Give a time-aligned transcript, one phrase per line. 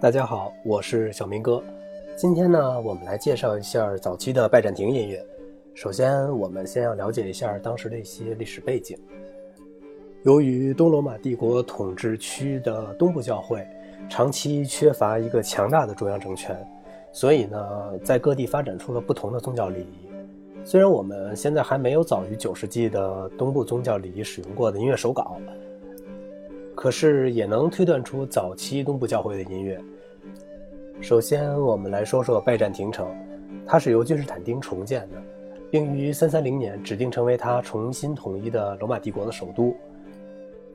[0.00, 1.60] 大家好，我是小明哥。
[2.16, 5.20] 今天呢，我们来介绍一下早期的拜占庭音乐。
[5.74, 8.96] 首先，我们先要了解一下当时的一些历史背景。
[10.22, 13.66] 由于东罗马帝国统治区的东部教会
[14.08, 16.56] 长期缺乏一个强大的中央政权，
[17.10, 20.64] 所以呢，在各地发展出了不同的宗教礼仪。
[20.64, 25.40] 虽然我们现在还没有早于九世纪的东部宗教礼仪使用过的音乐手稿。
[26.80, 29.80] 可是也能推断出早期东部教会的音乐。
[31.00, 33.08] 首先，我们来说说拜占庭城，
[33.66, 35.20] 它是由君士坦丁重建的，
[35.72, 39.76] 并于330年指定成为他重新统一的罗马帝国的首都。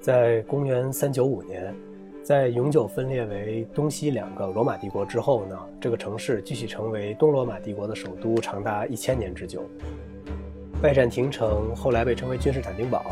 [0.01, 1.73] 在公元395年，
[2.21, 9.63] 在永久分裂为东西两个罗马帝国之后呢，这个城市继续成为东罗马帝国的首都，长达一千年之久。
[10.81, 13.05] 拜占庭城后来被称为君士坦丁堡。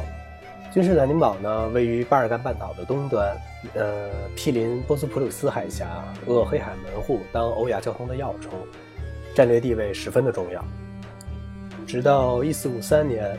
[0.73, 3.35] 君士坦丁堡呢，位于巴尔干半岛的东端，
[3.73, 8.53] 呃，毗邻波斯普鲁斯海峡、鄂黑海门户，当欧亚交通的要冲，
[9.35, 10.63] 战略地位十分的重要。
[11.85, 13.37] 直到1453年，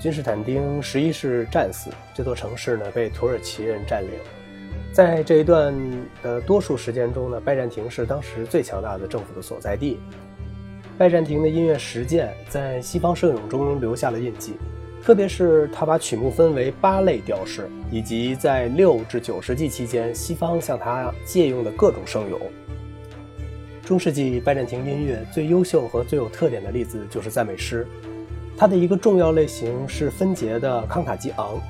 [0.00, 4.10] 君士坦丁十一世战死，这座城市呢被土耳其人占领。
[4.94, 5.74] 在这一段
[6.22, 10.00] 的多数时间中呢，拜占庭是当时最强大的政府的所在地。
[10.96, 14.54] 拜占庭的音乐实践在西方摄影中留下了印记。
[15.02, 22.40] 特别是他把曲目分为八类调式，以及在六至九世纪期间西方向他借用的各种声咏。
[23.84, 27.84] 中世纪拜占庭音乐最优秀和最有特点的例子就是赞美诗，
[28.56, 31.60] 它的一个重要类型是分节的康塔基昂，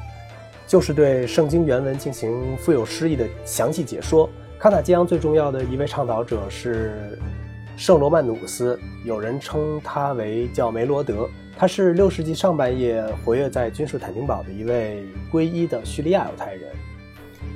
[0.67, 4.29] 就是对圣经原文进行富有诗意的详细解说。
[4.59, 7.19] 康塔基昂最重要的一位倡导者是
[7.79, 11.27] 圣罗曼努斯，有人称他为叫梅罗德。
[11.63, 16.73] 他是六世纪上半叶活跃在君士坦丁堡的一位皈依的叙利亚犹太人。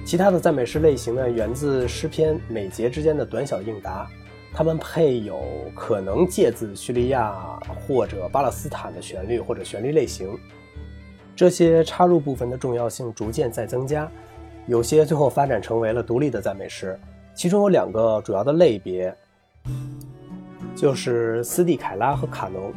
[0.04, 4.08] 其他的赞美诗类型呢，源自诗篇每节之间的短小应答，
[4.54, 5.42] 它们配有
[5.74, 7.34] 可能借自叙利亚
[7.84, 10.38] 或者巴勒斯坦的旋律或者旋律类型。
[11.34, 14.08] 这些插入部分的重要性逐渐在增加，
[14.68, 16.96] 有些最后发展成为了独立的赞美诗。
[17.34, 19.12] 其中有两个主要的类别，
[20.76, 22.72] 就是斯蒂凯拉和卡农。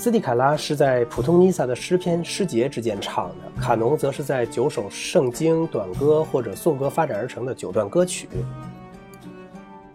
[0.00, 8.28] 斯蒂卡拉是在普通尼撒的诗篇诗节之间唱的，卡农则是在九首圣经短歌或者颂歌发展而成的九段歌曲。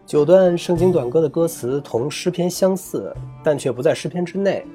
[0.06, 4.66] 九段圣经短歌的歌词同诗篇相似，但却不在诗篇之内。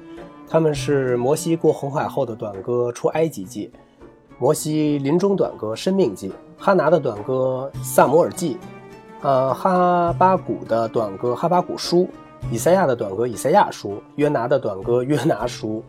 [0.47, 3.71] 他们是摩西过红海后的短歌《出埃及记》，
[4.39, 8.55] 摩西临终短歌《生命记》，哈拿的短歌《萨摩尔记》，
[9.21, 11.97] 呃，哈巴谷的短歌《哈巴谷书》。
[12.51, 15.83] 以赛亚的短歌《以赛亚书》，约拿的短歌《约拿书》，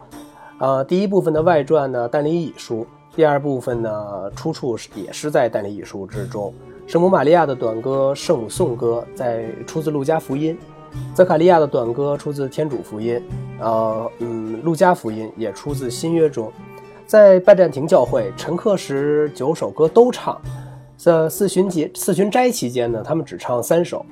[0.58, 2.82] 呃，第一部分的外传呢《但尼以书》，
[3.16, 6.52] 第二部分呢出处是也是在《但尼以书》之中。
[6.86, 10.58] 圣母玛利亚的短歌《圣母颂歌》在出自《路加福音》，
[11.16, 13.16] 泽卡利亚的短歌出自《天主福音》，
[13.64, 16.52] 呃，嗯，《路加福音》也出自新约中。
[17.06, 20.40] 在拜占庭教会，陈课时九首歌都唱，
[20.96, 24.04] 在四旬节、四旬斋期间呢，他们只唱三首。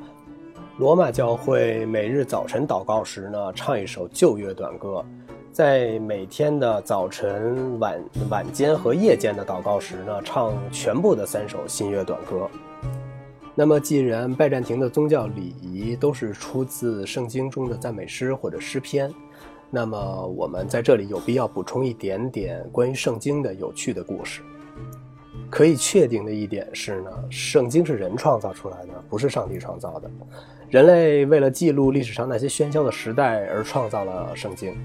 [0.79, 5.05] 罗马教会每日早晨祷告时呢，唱一首旧约短歌；
[5.51, 8.01] 在每天的早晨、晚
[8.31, 12.49] 晚间和夜间的祷告时呢，唱全部的三首新约短歌。
[13.57, 19.13] 那么，既然拜占庭的宗教礼仪都是出自圣经中的赞美诗或者诗篇，
[19.71, 24.43] 那么我们在这里有必要补充一点点关于圣经的有趣的故事。
[25.51, 30.11] 可以确定的一点是呢，圣经是人创造出来的，不是上帝创造的。
[30.69, 34.77] 人类为了记录历史上那些喧嚣的时代而创造了圣经。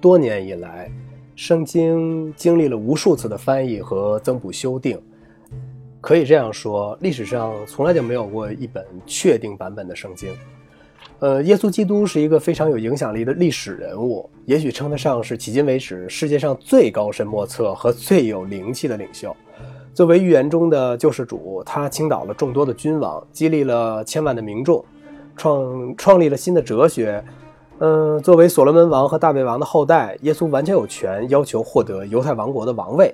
[0.00, 0.90] 多年以来，
[1.36, 5.00] 圣经经历了无数次的翻译和增补修订。
[6.00, 10.34] 可以这样说，历史上从来就没有过一本确定版本的圣经。
[11.20, 19.34] 呃，耶稣基督是一个非常有影响力的历史人物，也许称得上是迄今为止世界上最高深莫测和最有灵气的领袖。
[19.94, 24.84] 作为预言中的救世主，他倾倒了众多的君王，激励了千万的民众。
[25.36, 27.24] 创创立了新的哲学，
[27.78, 33.12] 嗯，作为所罗门王和大卫王的后代，耶稣完全有权要求获得犹太王国的王位。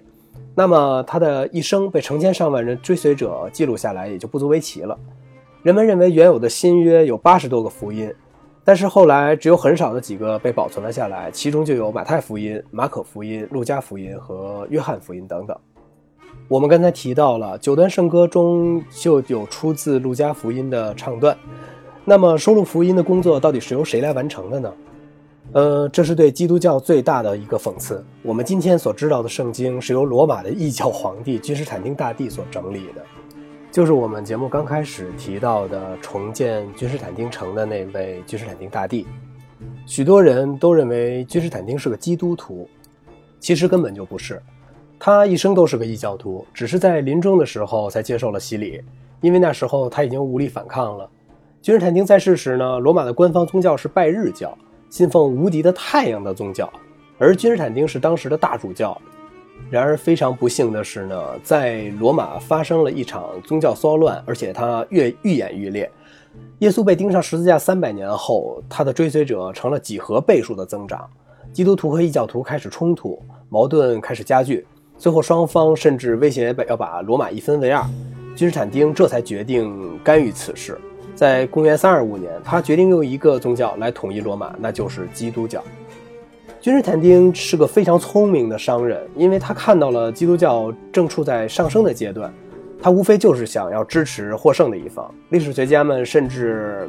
[0.54, 4.98] 那么他的一生被成千上万人追随者记录下来，也就不足为奇了。
[5.62, 8.12] 人们认为原有的新约有八十多个福音，
[8.64, 15.56] 但是后来只有很少的几个被保存了下来，其中就有马太福音、马可福音、路加福音和约翰福音等等。
[16.50, 21.38] 我们刚才提到了九段圣歌中就有出自路加福音的唱段。
[22.04, 24.72] 那么，收录福音的工作到底是由谁来完成的呢？
[25.52, 28.04] 呃，这是对基督教最大的一个讽刺。
[28.24, 33.04] 我们今天所知道的圣经是由罗马的异教皇帝君士坦丁大帝所整理的。
[33.70, 39.06] 就是我们节目刚开始提到的重建君士坦丁城的那位君士坦丁大帝。
[39.86, 42.68] 许多人都认为君士坦丁是个基督徒，
[43.38, 44.42] 其实根本就不是。
[45.02, 48.82] 他一生都是个异教徒，只是在临终的时候才接受了洗礼，
[49.22, 51.08] 因为那时候他已经无力反抗了。
[51.62, 54.56] 君士坦丁在世时呢，罗马的官方宗教是拜日教，
[54.90, 56.70] 信奉无敌的太阳的宗教，
[57.16, 59.00] 而君士坦丁是当时的大主教。
[59.70, 65.90] 然而非常不幸的是呢，在罗马发生了一场宗教骚乱，而且它越愈演愈烈。
[66.58, 71.08] 耶稣被钉上十字架三百年后，他的追随者成了几何倍数的增长，
[71.54, 73.18] 基督徒和异教徒开始冲突，
[73.48, 74.66] 矛盾开始加剧。
[75.00, 77.82] 最后，双方甚至威胁要把罗马一分为二。
[78.36, 80.78] 君士坦丁这才决定干预此事。
[81.14, 85.64] 在公元325年，他决定用一个宗教来统一罗马，那就是基督教。
[86.60, 92.30] 君士坦丁是个非常聪明的商人，因为他看到了基督教正处在上升的阶段，
[92.82, 95.10] 他无非就是想要支持获胜的一方。
[95.30, 96.86] 历史学家们甚至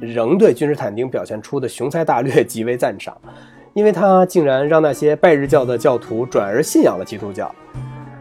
[0.00, 3.14] 仍对君士坦丁表现出的雄才大略极为赞赏。
[3.74, 7.52] 因为他竟然让那些拜日教的教徒转而信仰了基督教，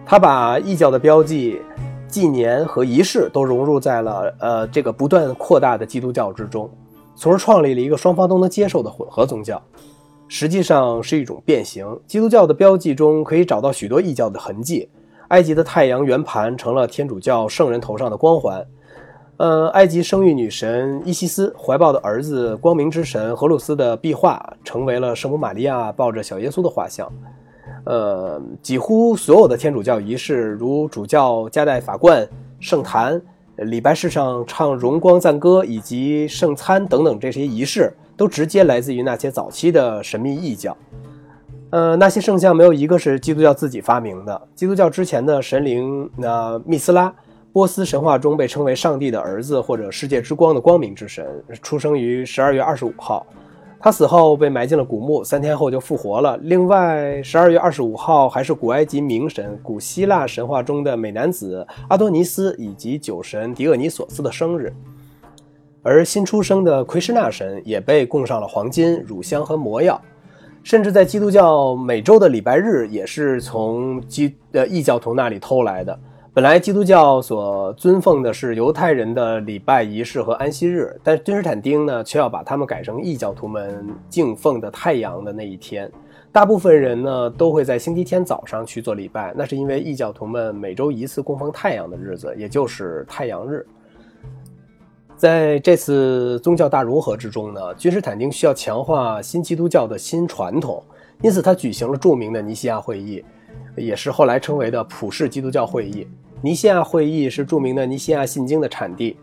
[0.06, 1.62] 他把异教的标记、
[2.07, 6.69] 纪年和仪式都融入在了呃这个不断扩大的基督教之中，
[7.15, 9.62] 从而创立了一个双方都能接受的混合宗教，
[10.27, 11.86] 实际上是一种变形。
[12.07, 14.89] 基督教的标记中可以找到许多异教的痕迹，
[15.27, 18.65] 埃及的太阳圆盘成了天主教圣人头上的光环。
[19.41, 27.11] 呃，埃及生育女神伊西斯怀抱的儿子，光明之神荷鲁斯的壁画，成为了圣母玛利亚抱着小耶稣的画像。
[27.85, 32.29] 呃，几乎所有的天主教仪式，如主教加戴法冠、
[32.59, 33.19] 圣坛、
[33.55, 40.77] 礼拜式上唱荣光赞歌以及圣餐等等这些仪式，都直接来自于那些早期的神秘异教。
[41.71, 44.39] 呃，那些圣像没有一个是基督教自己发明的。
[44.53, 47.11] 基督教之前的神灵，那密斯拉。
[47.53, 51.25] 波斯神话中被称为上帝的儿子或者世界之光的光明之神，
[51.62, 53.25] 出生于十二月二十五号。
[53.83, 56.38] 他死后被埋进了古墓，三天后就复活了。
[56.44, 64.71] 另外，十二月二十五号还是古埃及冥神、古希腊神话中的美男子阿多尼斯以及酒神狄厄尼索斯的生日。
[65.81, 70.00] 而新出生的奎师纳神也被供上了黄金、乳香和魔药。
[70.63, 76.00] 甚至在基督教每周的礼拜日，也是从基呃异教徒那里偷来的。
[76.33, 85.92] 本来基督教所尊奉的是犹太人的礼拜仪式和安息日，但君士坦丁呢，却要把他们改成异教徒们敬奉的太阳的那一天。
[86.31, 93.68] 大部分人呢，都会在星期天早上去做礼拜，那是因为异教徒们每周一次供奉太阳的日子，也就是太阳日。
[95.18, 100.81] 在这次宗教大融合之中呢，君士坦丁需要强化新基督教的新传统，
[101.22, 103.22] 因此他举行了著名的尼西亚会议。
[103.75, 106.07] 也是后来称为的普世基督教会议。
[106.42, 109.15] 尼西亚会议是著名的尼西亚信经的产地。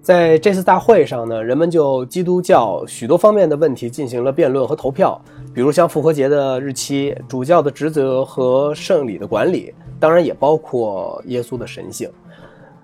[0.00, 5.20] 在这次大会上呢，人们就基督教许多方面的问题进行了辩论和投票，
[5.54, 12.10] 比如像复活节的日期、主教的职责和圣礼的管理，当然也包括耶稣的神性。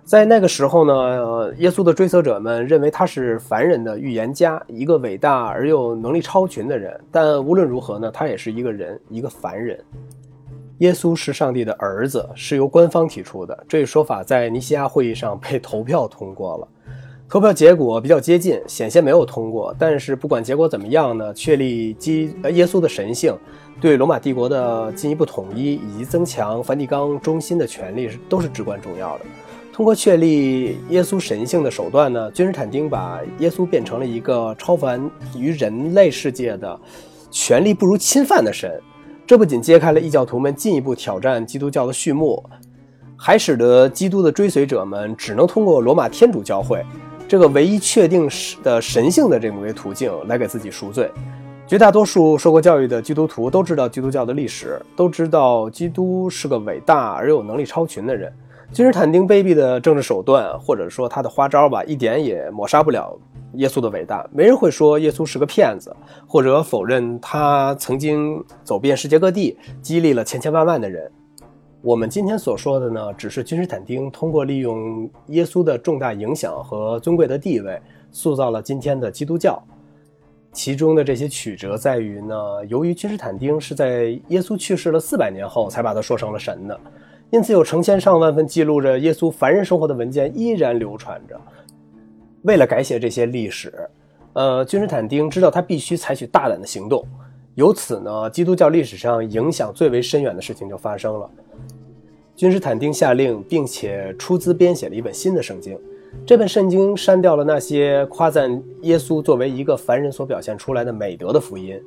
[0.04, 6.98] 在那个时候呢，耶稣的追随者们认为他是凡人的预言家，一个伟大而又能力超群的人。
[7.10, 9.78] 但无论如何呢，他也是一个人，一个凡人。
[10.78, 13.64] 耶稣是上帝的儿子，是由官方提出的。
[13.68, 16.68] 这一说法在尼西亚会议上被投票通过了。
[17.28, 19.74] 投票结果比较接近，险些没有通过。
[19.78, 23.36] 但是不管结果怎么样呢，确立基呃耶稣的神性，
[23.80, 29.24] 对罗马帝国的进一步统一以及增强梵蒂冈中心的权力是都是至关重要的。
[29.72, 36.80] 通过确立耶稣神性的手段呢，君士坦丁把耶稣变成了一个超凡于人类世界的
[37.30, 38.80] 权力不如侵犯的神。
[39.28, 42.42] 这不仅揭开了异教徒们进一步挑战基督教的序幕，
[43.14, 46.82] 还使得基督的追随者们只能通过罗马天主教会
[47.28, 48.26] 这个唯一确定
[48.62, 51.10] 的神性的这么一个途径来给自己赎罪。
[51.66, 58.32] 绝大多数受过教育的基督徒都知道基督教的历史，都知道基督是个伟大而有能力超群的人。
[58.72, 63.14] 君士坦丁卑鄙的政治手段，或者说他的花招吧，一点也抹杀不了。
[63.54, 65.94] 耶稣的伟大，没人会说耶稣是个骗子，
[66.26, 71.10] 或者否认他曾经走遍世界各地，激励了千千万万的人。
[71.80, 79.62] 我们今天所说的呢，只是君士坦丁通过利用耶稣的重大影响和尊贵的地位，塑造了今天的基督教。
[80.52, 82.34] 其中的这些曲折在于呢，
[82.68, 86.78] 由于君士坦丁是在耶稣去世了四百年后才把他说成了神的，
[87.30, 91.40] 因此有成千上万份记录着耶稣凡人生活的文件依然流传着。
[92.42, 93.72] 为了改写这些历史，
[94.32, 97.04] 呃，君士坦丁知道他必须采取大胆的行动。
[97.54, 101.28] 由此呢，基督教历史上影响最为深远的事情就发生了。
[102.36, 105.76] 君士坦丁下令，并且出资编写了一本新的圣经。
[106.24, 111.78] 这本圣经删掉了那些夸赞耶稣作为一个凡人所表现出来的美德的福音，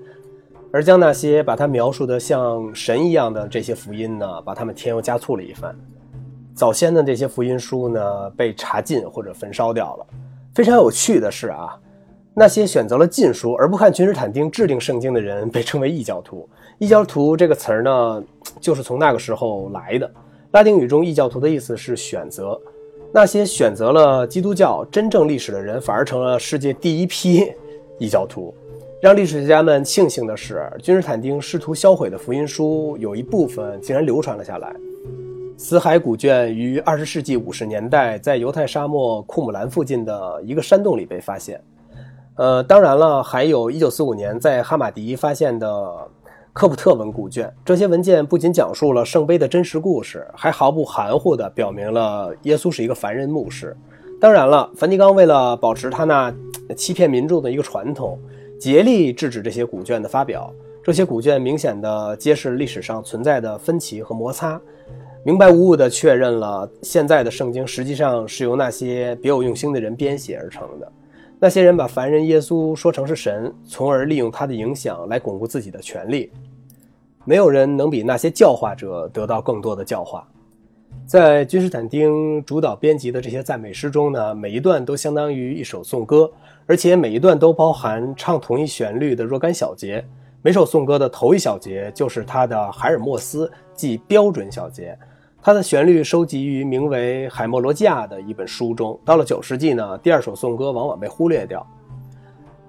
[0.72, 5.74] 而将那些把他描述的像神一样的这些福音呢，把他们添油加醋了一番。
[6.54, 10.06] 早先的这些福音书呢，被查禁或者焚烧掉了。
[10.54, 11.80] 非常有趣的是啊，
[12.34, 16.48] 那些选择了禁书而不看君士坦丁制定圣经的人，被称为异教徒。
[16.78, 18.24] 异教徒这个词儿呢，
[18.60, 20.12] 就是从那个时候来的。
[20.52, 22.60] 拉丁语中“异教徒”的意思是选择。
[23.14, 27.50] 那些选择了基督教真正历史的人，反而成了世界第一批
[27.98, 28.54] 异教徒。
[29.02, 34.76] 让历史学家们庆幸的是，君士坦丁试图销毁的福音书有一部分竟然流传了下来。
[35.64, 41.62] 死海古卷于二十世纪五十年代在犹太沙漠库姆兰附近的一个山洞里被发现。
[42.36, 45.94] 呃，当然了，还有一九四五年在哈马迪发现的
[46.52, 47.54] 科普特文古卷。
[47.64, 53.78] 这些文件不仅讲述了圣杯的真实故事，还毫不含糊地表明了耶稣是一个凡人牧师。
[54.20, 56.34] 当然了，梵蒂冈为了保持他那
[56.76, 58.18] 欺骗民众的一个传统，
[58.60, 60.52] 竭力制止这些古卷的发表。
[60.84, 64.60] 这些古卷明显地揭示历史上存在的分歧和摩擦。
[65.24, 70.92] 明白无误地确认了，现在的圣经实际上是由那些别有用心的人编写而成的。
[71.40, 76.32] 那些人把凡人耶稣说成是神，从而利用他的影响来巩固自己的权利。
[77.24, 80.28] 没有人能比那些教化者得到更多的教化。
[81.06, 86.32] 在君士坦丁主导编辑的这些赞美诗中呢，每一段都相当于一首颂歌，
[86.66, 90.04] 而且每一段都包含唱同一旋律的若干小节。
[90.42, 94.98] 每首颂歌的头一小节就是他的海尔墨斯，即标准小节。
[95.44, 99.00] 它的旋律收集于名为《海默罗基亚》的一本书中。
[99.04, 101.66] 到了九世纪呢，第二首颂歌往往被忽略掉。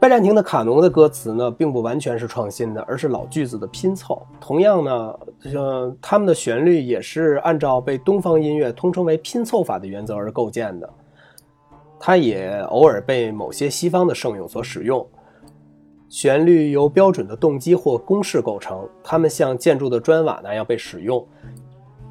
[0.00, 4.26] 拜占庭的卡农的歌词呢，并不完全是创新的，而是老句子的拼凑。
[4.40, 10.88] 同样呢，像他们的旋律也是按照被东方音乐通称为拼凑法的原则而构建的。
[12.00, 15.06] 它也偶尔被某些西方的圣咏所使用。
[16.08, 21.24] 旋律由标准的动机或公式构成，它们像建筑的砖瓦那样被使用。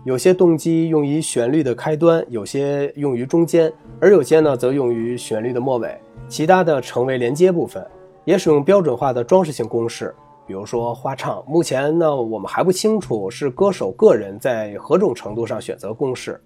[0.04, 5.96] 有些动机用于旋律的开端，有些用于中间，而有些呢则用于旋律的末尾，
[6.28, 7.86] 其他的成为连接部分，
[8.26, 10.16] 也使用标准化的装饰性公式，
[10.48, 11.44] 比如说花唱。
[11.48, 16.42] 目前呢，我们还不清楚是歌手个人在何种程度上选择公式，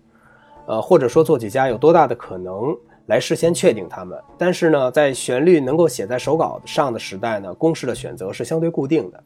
[0.65, 4.19] 呃，或者说作曲家有多大的可能来事先确定它们。
[4.37, 9.23] 但是呢，在旋律能够写在手稿上的时代呢，公式的选择是相对固定的。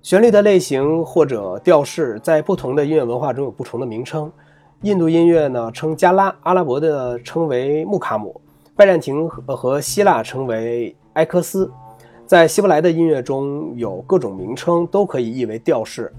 [0.00, 4.30] 旋律的类型或者调式在不同的音乐文化中有不同的名称。
[4.82, 8.40] 印度音乐呢称加拉，阿拉伯的称为穆卡姆，
[8.76, 11.70] 拜占庭和希腊称为埃科斯。
[12.26, 16.12] 在希伯来的音乐中有各种名称，都可以译为调式。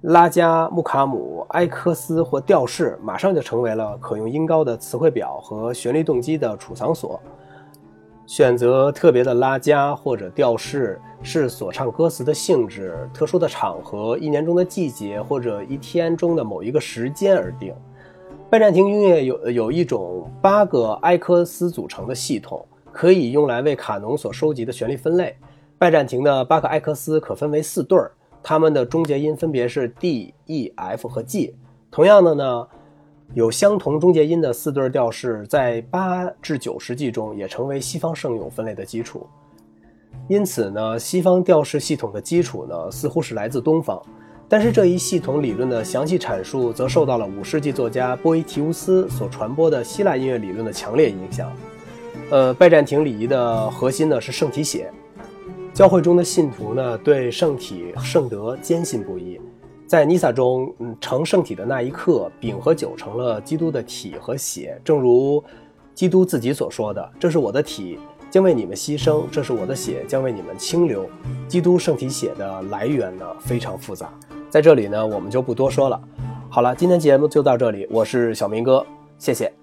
[0.00, 7.20] 拉加、穆卡姆、埃科斯或调式，马上就成为了可用音高的词汇表和旋律动机的储藏所。
[8.32, 17.74] 选择特别的拉加或者调式，是所唱歌词的性质、特殊的场合、一年中的季节或者一天中的某一个时间而定。
[18.48, 25.36] 拜占庭音乐有有一种八个埃科斯组成的系统，可以用来为卡农所收集的旋律分类。
[25.76, 28.12] 拜占庭的八个埃科斯可分为四对儿，
[28.42, 31.54] 它们的终结音分别是 D、E、F 和 G。
[31.90, 32.66] 同样的呢。
[33.34, 39.26] 有相同中介音的四对调式，在八至九世纪中也成为西方圣咏分类的基础。
[40.28, 44.00] 因此呢，西方调式系统的基础呢，似乎是来自东方。
[44.50, 51.50] 但是这一系统理论的详细阐述，则受到了五世纪作家波伊提乌斯所传播的希腊音乐理论的强烈影响。
[52.30, 54.92] 呃，拜占庭礼仪的核心呢是圣体血，
[55.72, 59.40] 教会中的信徒呢对圣体圣德坚信不疑。
[59.92, 65.44] 在尼撒中，嗯，成圣体的那一刻，饼和酒成了基督的体和血，正如
[65.92, 67.98] 基督自己所说的：“这是我的体，
[68.30, 71.06] 将为你们牺牲；这是我的血，将为你们清流。”
[71.46, 74.10] 基督圣体血的来源呢，非常复杂，
[74.48, 76.00] 在这里呢，我们就不多说了。
[76.48, 78.86] 好了，今天节目就到这里，我是小明哥，
[79.18, 79.61] 谢谢。